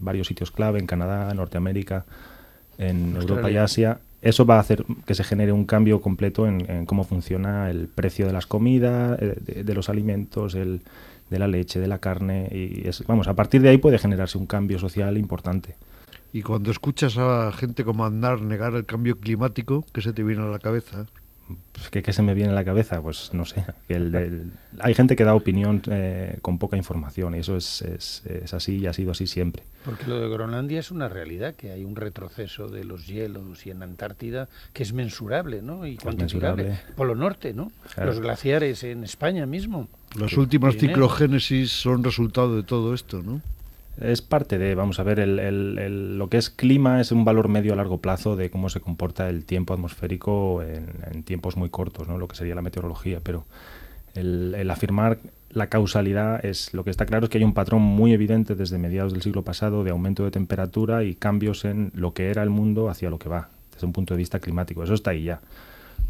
[0.00, 2.04] varios sitios clave, en Canadá, Norteamérica,
[2.76, 6.86] en Europa y Asia, eso va a hacer que se genere un cambio completo en,
[6.86, 10.80] cómo funciona el precio de las comidas, eh, de los alimentos, el
[11.30, 14.38] de la leche, de la carne, y es, vamos, a partir de ahí puede generarse
[14.38, 15.76] un cambio social importante.
[16.32, 20.42] Y cuando escuchas a gente como Andar negar el cambio climático, ¿qué se te viene
[20.42, 21.06] a la cabeza?
[21.72, 23.02] Pues, ¿qué, se me viene a la cabeza?
[23.02, 23.64] Pues no sé.
[23.88, 28.78] El, hay gente que da opinión eh, con poca información y eso es, es, así
[28.78, 29.62] y ha sido así siempre.
[29.84, 33.70] Porque lo de Groenlandia es una realidad, que hay un retroceso de los hielos y
[33.70, 35.86] en Antártida que es mensurable ¿no?
[35.86, 36.80] y cuantificable.
[36.96, 37.70] Polo Norte, ¿no?
[37.96, 39.88] Los glaciares en España mismo.
[40.18, 43.40] Las últimas ciclogénesis son resultado de todo esto, ¿no?
[44.00, 47.72] Es parte de, vamos a ver, el, lo que es clima es un valor medio
[47.72, 52.18] a largo plazo de cómo se comporta el tiempo atmosférico en, tiempos muy cortos, ¿no?
[52.18, 53.44] lo que sería la meteorología, pero
[54.14, 55.18] el, afirmar
[55.50, 58.78] la causalidad es lo que está claro es que hay un patrón muy evidente desde
[58.78, 62.50] mediados del siglo pasado de aumento de temperatura y cambios en lo que era el
[62.50, 64.82] mundo hacia lo que va, desde un punto de vista climático.
[64.82, 65.40] Eso está ahí ya.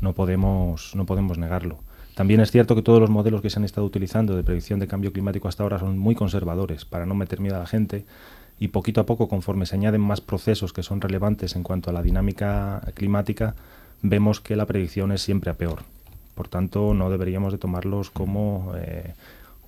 [0.00, 1.80] No podemos, no podemos negarlo.
[2.14, 4.86] También es cierto que todos los modelos que se han estado utilizando de predicción de
[4.86, 8.04] cambio climático hasta ahora son muy conservadores para no meter miedo a la gente
[8.58, 11.92] y poquito a poco, conforme se añaden más procesos que son relevantes en cuanto a
[11.92, 13.54] la dinámica climática,
[14.02, 15.82] vemos que la predicción es siempre a peor.
[16.34, 19.14] Por tanto, no deberíamos de tomarlos como eh,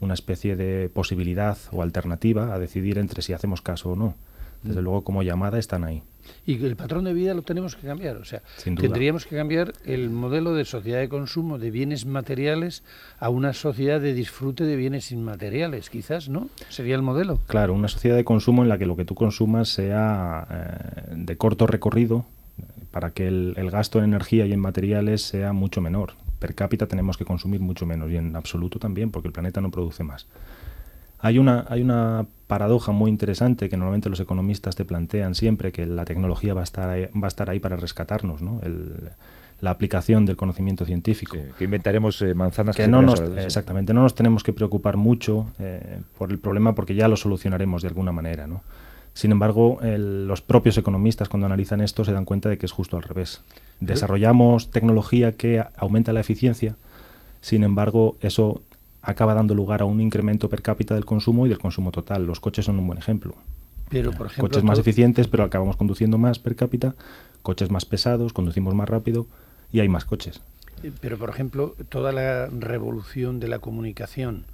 [0.00, 4.14] una especie de posibilidad o alternativa a decidir entre si hacemos caso o no.
[4.62, 4.84] Desde mm.
[4.84, 6.02] luego, como llamada, están ahí.
[6.46, 8.16] Y el patrón de vida lo tenemos que cambiar.
[8.16, 12.82] O sea, tendríamos que cambiar el modelo de sociedad de consumo de bienes materiales
[13.18, 16.48] a una sociedad de disfrute de bienes inmateriales, quizás, ¿no?
[16.68, 17.38] Sería el modelo.
[17.46, 21.36] Claro, una sociedad de consumo en la que lo que tú consumas sea eh, de
[21.36, 22.24] corto recorrido
[22.90, 26.12] para que el, el gasto en energía y en materiales sea mucho menor.
[26.38, 29.70] Per cápita tenemos que consumir mucho menos y en absoluto también, porque el planeta no
[29.70, 30.26] produce más.
[31.18, 35.86] Hay una, hay una paradoja muy interesante que normalmente los economistas te plantean siempre, que
[35.86, 38.60] la tecnología va a estar ahí, va a estar ahí para rescatarnos, ¿no?
[39.60, 41.38] la aplicación del conocimiento científico.
[41.56, 46.00] que inventaremos eh, manzanas que no nos, Exactamente, no nos tenemos que preocupar mucho eh,
[46.18, 48.46] por el problema porque ya lo solucionaremos de alguna manera.
[48.46, 48.62] ¿no?
[49.14, 52.98] Sin embargo, los propios economistas cuando analizan esto se dan cuenta de que es justo
[52.98, 53.40] al revés.
[53.80, 56.76] Desarrollamos tecnología que aumenta la eficiencia,
[57.40, 58.60] sin embargo, eso
[59.06, 62.26] acaba dando lugar a un incremento per cápita del consumo y del consumo total.
[62.26, 63.36] Los coches son un buen ejemplo.
[63.88, 66.96] Pero, por ejemplo, coches más eficientes, pero acabamos conduciendo más per cápita,
[67.42, 69.28] coches más pesados, conducimos más rápido
[69.70, 70.40] y hay más coches.
[70.82, 74.44] Eh, pero, por ejemplo, toda la revolución de la comunicación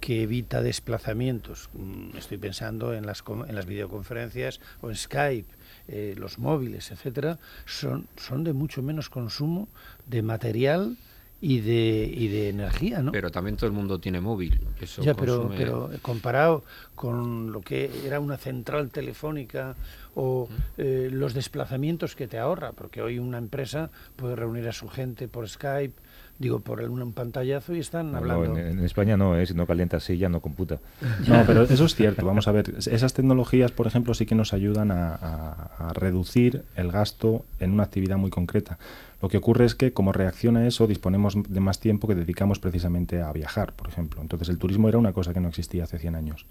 [0.00, 5.48] que evita desplazamientos, mm, estoy pensando en las, en las videoconferencias o en Skype,
[5.88, 9.66] eh, los móviles, etcétera, son, son de mucho menos consumo
[10.06, 10.98] de material
[11.46, 13.12] y de, y de energía, ¿no?
[13.12, 14.58] Pero también todo el mundo tiene móvil.
[14.80, 19.76] Eso ya, pero, pero comparado con lo que era una central telefónica
[20.14, 20.48] o
[20.78, 25.28] eh, los desplazamientos que te ahorra, porque hoy una empresa puede reunir a su gente
[25.28, 25.94] por Skype,
[26.38, 28.58] digo, por un, pantallazo y están hablando.
[28.58, 29.46] en, España no, ¿eh?
[29.46, 30.78] si no calienta ya no computa.
[31.28, 32.26] No, pero eso es cierto.
[32.26, 36.90] Vamos a ver, esas tecnologías, por ejemplo, sí que nos ayudan a, a reducir el
[36.90, 38.78] gasto en una actividad muy concreta.
[39.24, 42.58] Lo que ocurre es que como reacción a eso disponemos de más tiempo que dedicamos
[42.58, 44.20] precisamente a viajar, por ejemplo.
[44.20, 46.44] Entonces el turismo era una cosa que no existía hace 100 años.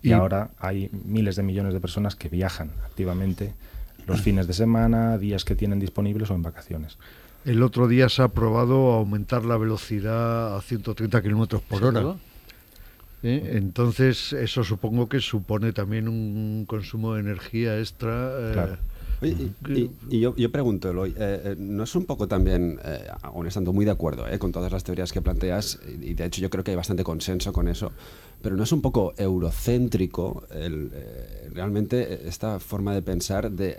[0.00, 3.09] Y, ahora hay miles de millones de personas que viajan activamente
[4.06, 6.98] los fines de semana, días que tienen disponibles o en vacaciones.
[7.44, 12.16] El otro día se ha aprobado aumentar la velocidad a 130 kilómetros por hora.
[13.22, 13.52] ¿eh?
[13.54, 18.78] Entonces, eso supongo que supone también un consumo de energía extra.
[19.22, 19.50] Eh,
[20.08, 22.78] y, yo, pregunto, Eloy, eh, eh, ¿no es un poco también,
[23.22, 26.48] aún estando muy de acuerdo con todas las teorías que planteas, y de hecho yo
[26.48, 27.92] creo que hay bastante consenso con eso,
[28.42, 30.90] pero no es un poco eurocéntrico el,
[31.52, 33.76] realmente esta forma de pensar, de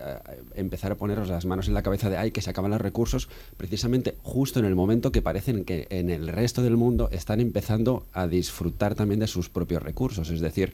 [0.55, 3.29] empezar a poneros las manos en la cabeza de, ay, que se acaban los recursos,
[3.57, 8.05] precisamente justo en el momento que parecen que en el resto del mundo están empezando
[8.13, 10.73] a disfrutar también de sus propios recursos, es decir,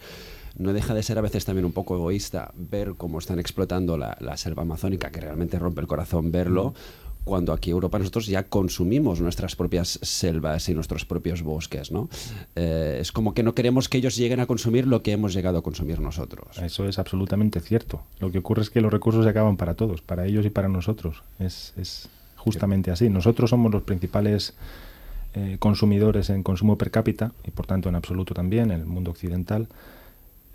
[0.58, 4.38] no deja de ser a veces también un poco egoísta ver cómo están explotando la,
[4.38, 6.74] selva amazónica, que realmente rompe el corazón verlo,
[7.28, 12.10] cuando aquí en Europa nosotros ya consumimos nuestras propias selvas y nuestros propios bosques, ¿no?
[12.56, 15.60] Eh, es como que no queremos que ellos lleguen a consumir lo que hemos llegado
[15.60, 16.58] a consumir nosotros.
[16.58, 18.02] Eso es absolutamente cierto.
[18.20, 20.68] Lo que ocurre es que los recursos se acaban para todos, para ellos y para
[20.68, 21.22] nosotros.
[21.40, 23.10] Es, justamente así.
[23.10, 24.54] Nosotros somos los principales
[25.34, 29.12] eh, consumidores en consumo per cápita y por tanto en absoluto también en el mundo
[29.12, 29.68] occidental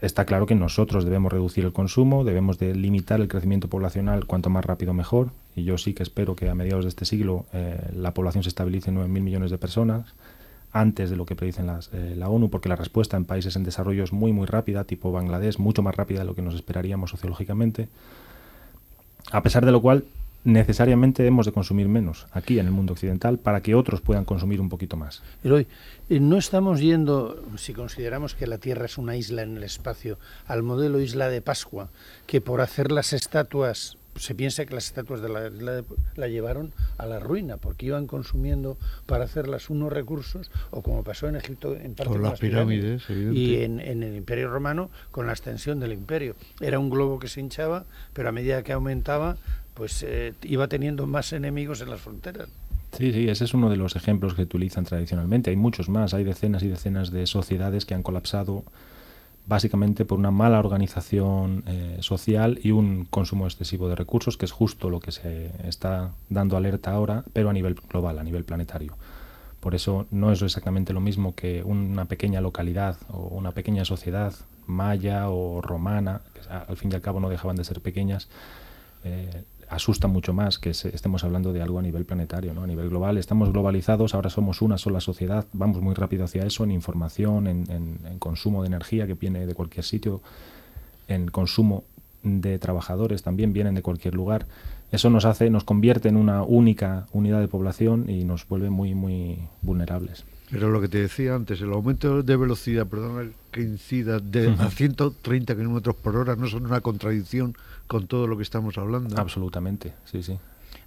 [0.02, 4.50] está claro que nosotros debemos reducir el consumo, debemos de limitar el crecimiento poblacional cuanto
[4.50, 7.78] más rápido mejor, y yo sí que espero que a mediados de este siglo eh,
[7.94, 10.12] la población se estabilice en 9.000 millones de personas,
[10.72, 14.02] antes de lo que predicen eh, la ONU, porque la respuesta en países en desarrollo
[14.02, 17.88] es muy, muy rápida, tipo Bangladesh, mucho más rápida de lo que nos esperaríamos sociológicamente.
[19.30, 20.04] A pesar de lo cual,
[20.44, 24.60] necesariamente hemos de consumir menos aquí en el mundo occidental para que otros puedan consumir
[24.60, 25.22] un poquito más.
[25.42, 25.66] Pero hoy
[26.08, 30.18] eh, no estamos yendo, si consideramos que la Tierra es una isla en el espacio,
[30.46, 31.90] al modelo isla de Pascua,
[32.26, 35.84] que por hacer las estatuas se piensa que las estatuas de la isla
[36.16, 38.76] la llevaron a la ruina porque iban consumiendo
[39.06, 43.62] para hacerlas unos recursos o como pasó en Egipto en parte con, las pirámides, y
[43.62, 47.40] en, en, el Imperio Romano con la extensión del imperio era un globo que se
[47.40, 49.36] hinchaba pero a medida que aumentaba
[49.74, 52.48] pues eh, iba teniendo más enemigos en las fronteras.
[52.96, 55.50] Sí, sí, ese es uno de los ejemplos que utilizan tradicionalmente.
[55.50, 58.64] Hay muchos más, hay decenas y decenas de sociedades que han colapsado
[59.46, 64.52] básicamente por una mala organización eh, social y un consumo excesivo de recursos, que es
[64.52, 68.94] justo lo que se está dando alerta ahora, pero a nivel global, a nivel planetario.
[69.60, 74.34] Por eso no es exactamente lo mismo que una pequeña localidad o una pequeña sociedad
[74.66, 78.28] maya o romana, que al fin y al cabo no dejaban de ser pequeñas,
[79.04, 82.62] eh, asusta mucho más que estemos hablando de algo a nivel planetario, ¿no?
[82.62, 83.16] a nivel global.
[83.16, 87.98] Estamos globalizados, ahora somos una sola sociedad, vamos muy rápido hacia eso, en información, en,
[88.18, 90.20] consumo de energía que viene de cualquier sitio,
[91.08, 91.84] en consumo
[92.22, 94.46] de trabajadores también vienen de cualquier lugar.
[94.92, 98.94] Eso nos hace, nos convierte en una única unidad de población y nos vuelve muy,
[98.94, 100.24] muy vulnerables.
[100.52, 104.68] Pero lo que te decía antes, el aumento de velocidad, perdón que incida, de a
[104.68, 109.18] 130 kilómetros por hora no son una contradicción con todo lo que estamos hablando.
[109.18, 110.38] Absolutamente, sí, sí.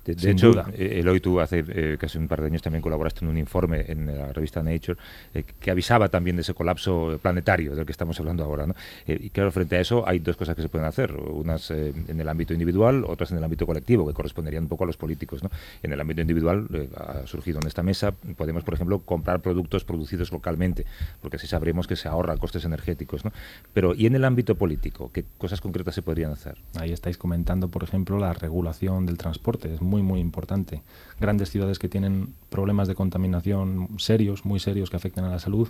[0.06, 3.32] De, hecho, eh, Eloy, tú hace eh, casi un par de años también colaboraste en
[3.32, 5.00] un informe en la revista Nature
[5.34, 8.68] eh, que avisaba también de ese colapso planetario del que estamos hablando ahora.
[8.68, 8.76] ¿no?
[9.08, 12.30] y claro, frente a eso hay dos cosas que se pueden hacer, unas en el
[12.30, 15.42] ámbito individual, otras en el ámbito colectivo, que corresponderían un poco a los políticos.
[15.44, 15.50] ¿no?
[15.82, 20.32] En el ámbito individual ha surgido en esta mesa, podemos, por ejemplo, comprar productos producidos
[20.32, 20.86] localmente,
[21.22, 23.26] porque así sabremos que se ahorran costes energéticos.
[23.26, 23.32] ¿no?
[23.74, 25.10] Pero, ¿y en el ámbito político?
[25.12, 26.58] ¿Qué cosas concretas se podrían hacer?
[26.80, 29.74] Ahí estáis comentando, por ejemplo, la regulación del transporte.
[29.74, 30.82] Es muy muy, muy importante.
[31.20, 35.70] Grandes ciudades que tienen problemas de contaminación serios, muy serios, que afectan a la salud,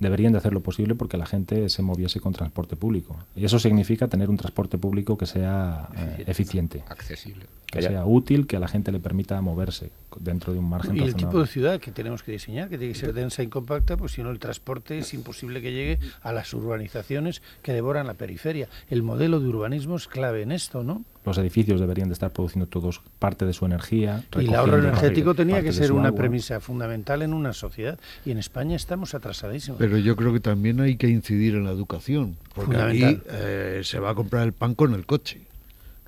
[0.00, 3.16] deberían de hacer lo posible porque la gente se moviese con transporte público.
[3.36, 8.46] Y eso significa tener un transporte público que sea eh, eficiente, accesible, que sea útil,
[8.46, 10.96] que a la gente le permita moverse dentro de un margen.
[10.96, 13.48] Y el tipo de ciudad que tenemos que diseñar, que tiene que ser densa y
[13.48, 18.06] compacta, pues si no el transporte es imposible que llegue a las urbanizaciones que devoran
[18.06, 18.68] la periferia.
[18.88, 21.04] El modelo de urbanismo es clave en esto, ¿no?
[21.24, 24.24] Los edificios deberían de estar produciendo todos parte de su energía.
[24.38, 27.98] Y el ahorro energético tenía que ser una premisa fundamental en una sociedad.
[28.24, 29.78] Y en España estamos atrasadísimos.
[29.78, 32.36] Pero yo creo que también hay que incidir en la educación.
[32.54, 35.40] Porque aquí eh, se va a comprar el pan con el coche.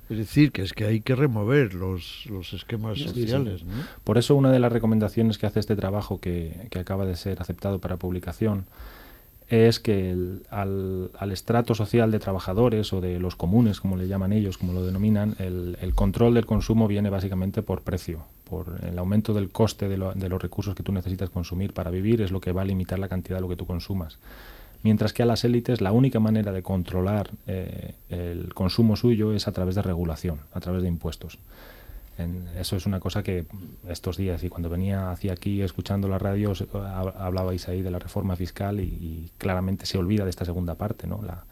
[0.09, 3.63] Es decir, que es que hay que remover los, los esquemas sociales.
[4.05, 7.41] Por eso una de las recomendaciones que hace este trabajo que, que acaba de ser
[7.41, 8.65] aceptado para publicación
[9.49, 10.13] es que
[10.49, 14.85] al, estrato social de trabajadores o de los comunes, como le llaman ellos, como lo
[14.85, 19.97] denominan, el, control del consumo viene básicamente por precio, por el aumento del coste de,
[19.97, 23.07] los recursos que tú necesitas consumir para vivir es lo que va a limitar la
[23.07, 24.17] cantidad de lo que tú consumas.
[24.83, 29.47] Mientras que a las élites la única manera de controlar eh, el consumo suyo es
[29.47, 31.39] a través de regulación, a través de impuestos
[32.57, 33.45] eso es una cosa que
[33.87, 36.53] estos días y cuando venía hacia aquí escuchando la radio
[37.17, 41.21] hablabais ahí de la reforma fiscal y, claramente se olvida de esta segunda parte, ¿no?
[41.21, 41.45] La,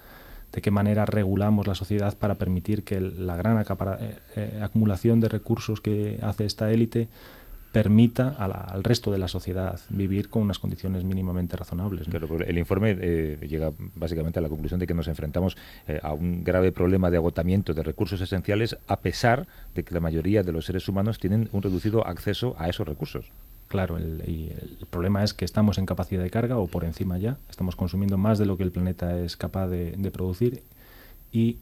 [0.51, 5.29] de qué manera regulamos la sociedad para permitir que la gran eh, eh, acumulación de
[5.29, 7.09] recursos que hace esta élite
[7.75, 12.07] permita al resto de la sociedad vivir con unas condiciones mínimamente razonables.
[12.07, 15.57] el informe eh, llega básicamente a la conclusión de que nos enfrentamos
[16.01, 20.41] a un grave problema de agotamiento de recursos esenciales a pesar de que la mayoría
[20.41, 23.25] de los seres humanos tienen un reducido acceso a esos recursos.
[23.67, 27.37] Claro, el, el, problema es que estamos en capacidad de carga o por encima ya,
[27.49, 30.61] estamos consumiendo más de lo que el planeta es capaz de, producir
[31.31, 31.57] y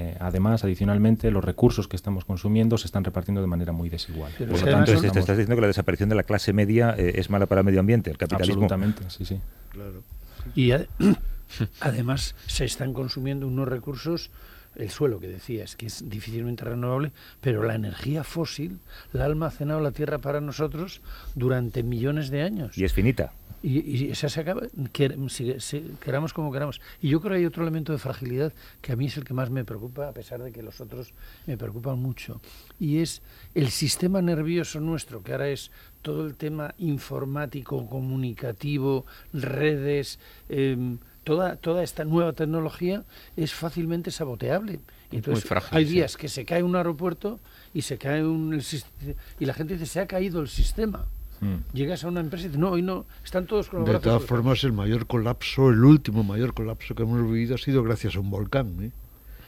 [0.00, 4.30] eh, además, adicionalmente, los recursos que estamos consumiendo se están repartiendo de manera muy desigual.
[4.38, 7.46] por lo tanto, estás diciendo que la desaparición de la clase media eh, es mala
[7.46, 8.62] para el medio ambiente, el capitalismo.
[8.62, 9.40] Absolutamente, sí, sí.
[9.72, 10.04] Claro.
[10.54, 10.70] Y
[11.80, 14.30] además se están consumiendo unos recursos
[14.78, 18.78] el suelo que decías, que es difícilmente renovable, pero la energía fósil
[19.12, 21.00] la ha almacenado la Tierra para nosotros
[21.34, 22.78] durante millones de años.
[22.78, 23.32] Y es finita.
[23.60, 24.62] Y, esa se acaba,
[24.92, 26.80] queramos como queramos.
[27.02, 29.34] Y yo creo que hay otro elemento de fragilidad que a mí es el que
[29.34, 31.12] más me preocupa, a pesar de que los otros
[31.46, 32.40] me preocupan mucho,
[32.78, 33.20] y es
[33.56, 35.72] el sistema nervioso nuestro, que ahora es
[36.02, 40.98] todo el tema informático, comunicativo, redes, em,
[41.28, 43.04] toda, toda esta nueva tecnología
[43.36, 44.80] es fácilmente saboteable.
[45.12, 47.38] Entonces, hay días que se cae un aeropuerto
[47.74, 48.58] y se cae un
[49.38, 51.04] y la gente dice se ha caído el sistema.
[51.40, 51.58] Hmm.
[51.74, 54.64] Llegas a una empresa y dices, no, hoy no, están todos con De todas formas,
[54.64, 58.30] el mayor colapso, el último mayor colapso que hemos vivido ha sido gracias a un
[58.30, 58.74] volcán.
[58.80, 58.90] ¿eh?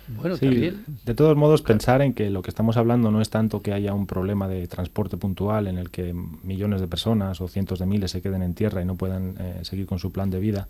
[0.08, 0.84] Bueno, también.
[1.06, 3.94] De todos modos, pensar en que lo que estamos hablando no es tanto que haya
[3.94, 8.10] un problema de transporte puntual en el que millones de personas o cientos de miles
[8.10, 10.68] se queden en tierra y no puedan eh, seguir con su plan de vida,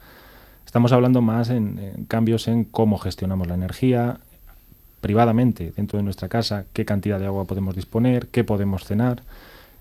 [0.66, 4.20] Estamos hablando más en, cambios en cómo gestionamos la energía
[5.00, 9.22] privadamente dentro de nuestra casa, qué cantidad de agua podemos disponer, qué podemos cenar.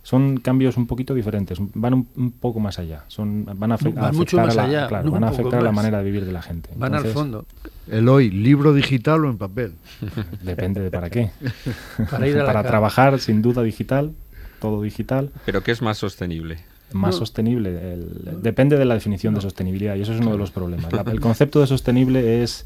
[0.01, 3.03] Son cambios un poquito diferentes, van un, poco más allá.
[3.09, 6.69] Son, van a, afectar, van a afectar la manera de vivir de la gente.
[6.75, 7.45] Van al fondo.
[7.87, 9.73] El hoy, libro digital o en papel.
[10.41, 11.31] Depende de para qué.
[12.09, 14.13] para, para trabajar, sin duda, digital,
[14.59, 15.31] todo digital.
[15.45, 16.59] Pero ¿qué es más sostenible?
[16.93, 17.97] Más sostenible.
[18.41, 20.91] depende de la definición de sostenibilidad y eso es uno de los problemas.
[21.11, 22.65] el concepto de sostenible es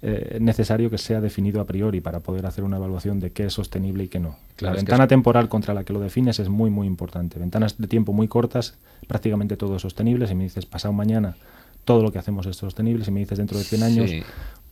[0.00, 3.52] eh, necesario que sea definido a priori para poder hacer una evaluación de qué es
[3.52, 4.36] sostenible y qué no.
[4.60, 7.38] la ventana temporal contra la que lo defines es muy, muy importante.
[7.40, 8.74] Ventanas de tiempo muy cortas,
[9.08, 10.28] prácticamente todo es sostenible.
[10.28, 11.36] Si me dices pasado mañana,
[11.84, 13.04] todo lo que hacemos es sostenible.
[13.04, 14.10] Si me dices dentro de 100 años,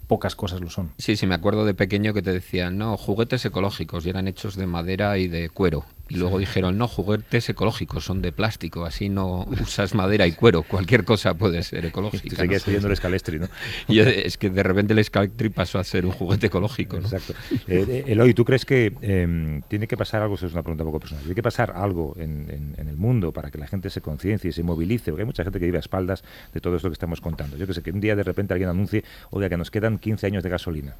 [0.06, 0.92] pocas cosas lo son.
[0.98, 4.54] Sí, sí, me acuerdo de pequeño que te decían, no, juguetes ecológicos y eran hechos
[4.54, 5.84] de madera y de cuero.
[6.08, 10.62] Y luego dijeron, no, juguetes ecológicos son de plástico, así no usas madera y cuero,
[10.62, 12.36] cualquier cosa puede ser ecológica.
[12.36, 13.48] Seguías pidiendo el escalestri, ¿no?
[13.88, 16.96] Y es que de repente el escalestri pasó a ser un juguete ecológico.
[16.98, 17.34] Exacto.
[17.66, 20.84] Eh, eh, Eloy, ¿tú crees que em, tiene que pasar algo, eso es una pregunta
[20.84, 24.00] un poco personal, tiene que pasar algo en, el mundo para que la gente se
[24.00, 25.10] conciencie y se movilice?
[25.10, 26.22] Porque hay mucha gente que vive a espaldas
[26.54, 27.56] de todo esto que estamos contando.
[27.56, 30.26] Yo que sé, que un día de repente alguien anuncie, oiga, que nos quedan 15
[30.26, 30.94] años de gasolina.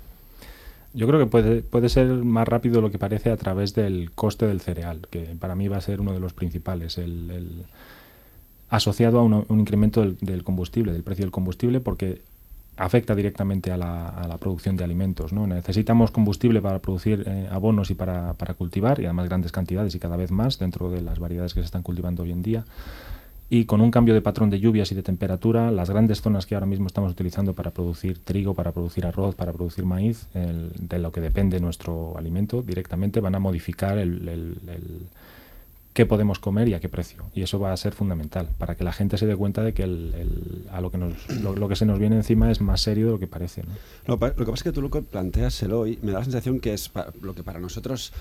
[0.96, 4.46] Yo creo que puede, puede ser más rápido lo que parece a través del coste
[4.46, 7.66] del cereal, que para mí va a ser uno de los principales, el,
[8.70, 12.22] asociado a un, incremento del, combustible, del precio del combustible, porque
[12.78, 15.34] afecta directamente a la, producción de alimentos.
[15.34, 15.46] ¿no?
[15.46, 19.98] Necesitamos combustible para producir eh, abonos y para, para cultivar, y además grandes cantidades y
[19.98, 22.64] cada vez más dentro de las variedades que se están cultivando hoy en día
[23.48, 26.54] y con un cambio de patrón de lluvias y de temperatura, las grandes zonas que
[26.54, 31.12] ahora mismo estamos utilizando para producir trigo, para producir arroz, para producir maíz, de lo
[31.12, 34.56] que depende nuestro alimento, directamente van a modificar el,
[35.94, 37.24] qué podemos comer y a qué precio.
[37.34, 39.84] Y eso va a ser fundamental para que la gente se dé cuenta de que
[39.84, 43.18] a lo que, nos, lo, que se nos viene encima es más serio de lo
[43.20, 43.62] que parece.
[44.06, 46.74] lo que pasa es que tú lo que planteas, hoy me da la sensación que
[46.74, 46.90] es
[47.22, 48.12] lo que para nosotros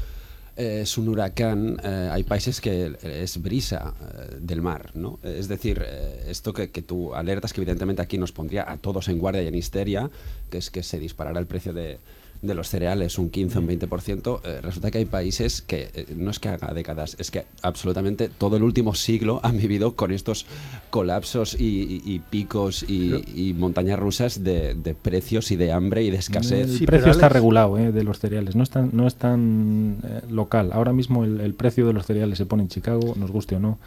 [0.55, 5.19] es un huracán, eh, hay países que es brisa eh, del mar, ¿no?
[5.21, 9.09] Es decir, eh, esto que, que, tú alertas, que evidentemente aquí nos pondría a todos
[9.09, 10.09] en guardia y en histeria,
[10.49, 11.99] que es que se disparará el precio de,
[12.47, 16.05] de los cereales un 15 o un 20%, eh, resulta que hay países que eh,
[16.15, 20.11] no es que haga décadas, es que absolutamente todo el último siglo han vivido con
[20.11, 20.45] estos
[20.89, 26.79] colapsos y, picos y, montañas rusas de, precios y de hambre y de escasez.
[26.79, 29.97] El precio está regulado eh, de los cereales, no es tan, no es tan
[30.29, 30.71] local.
[30.73, 33.77] Ahora mismo el, precio de los cereales se pone en Chicago, nos guste o no,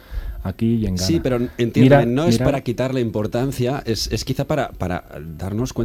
[0.43, 1.07] aquí y en Ghana.
[1.07, 5.05] Sí, pero entiendo, no es para quitarle importancia, es, es quizá para, para
[5.37, 5.77] darnos cuenta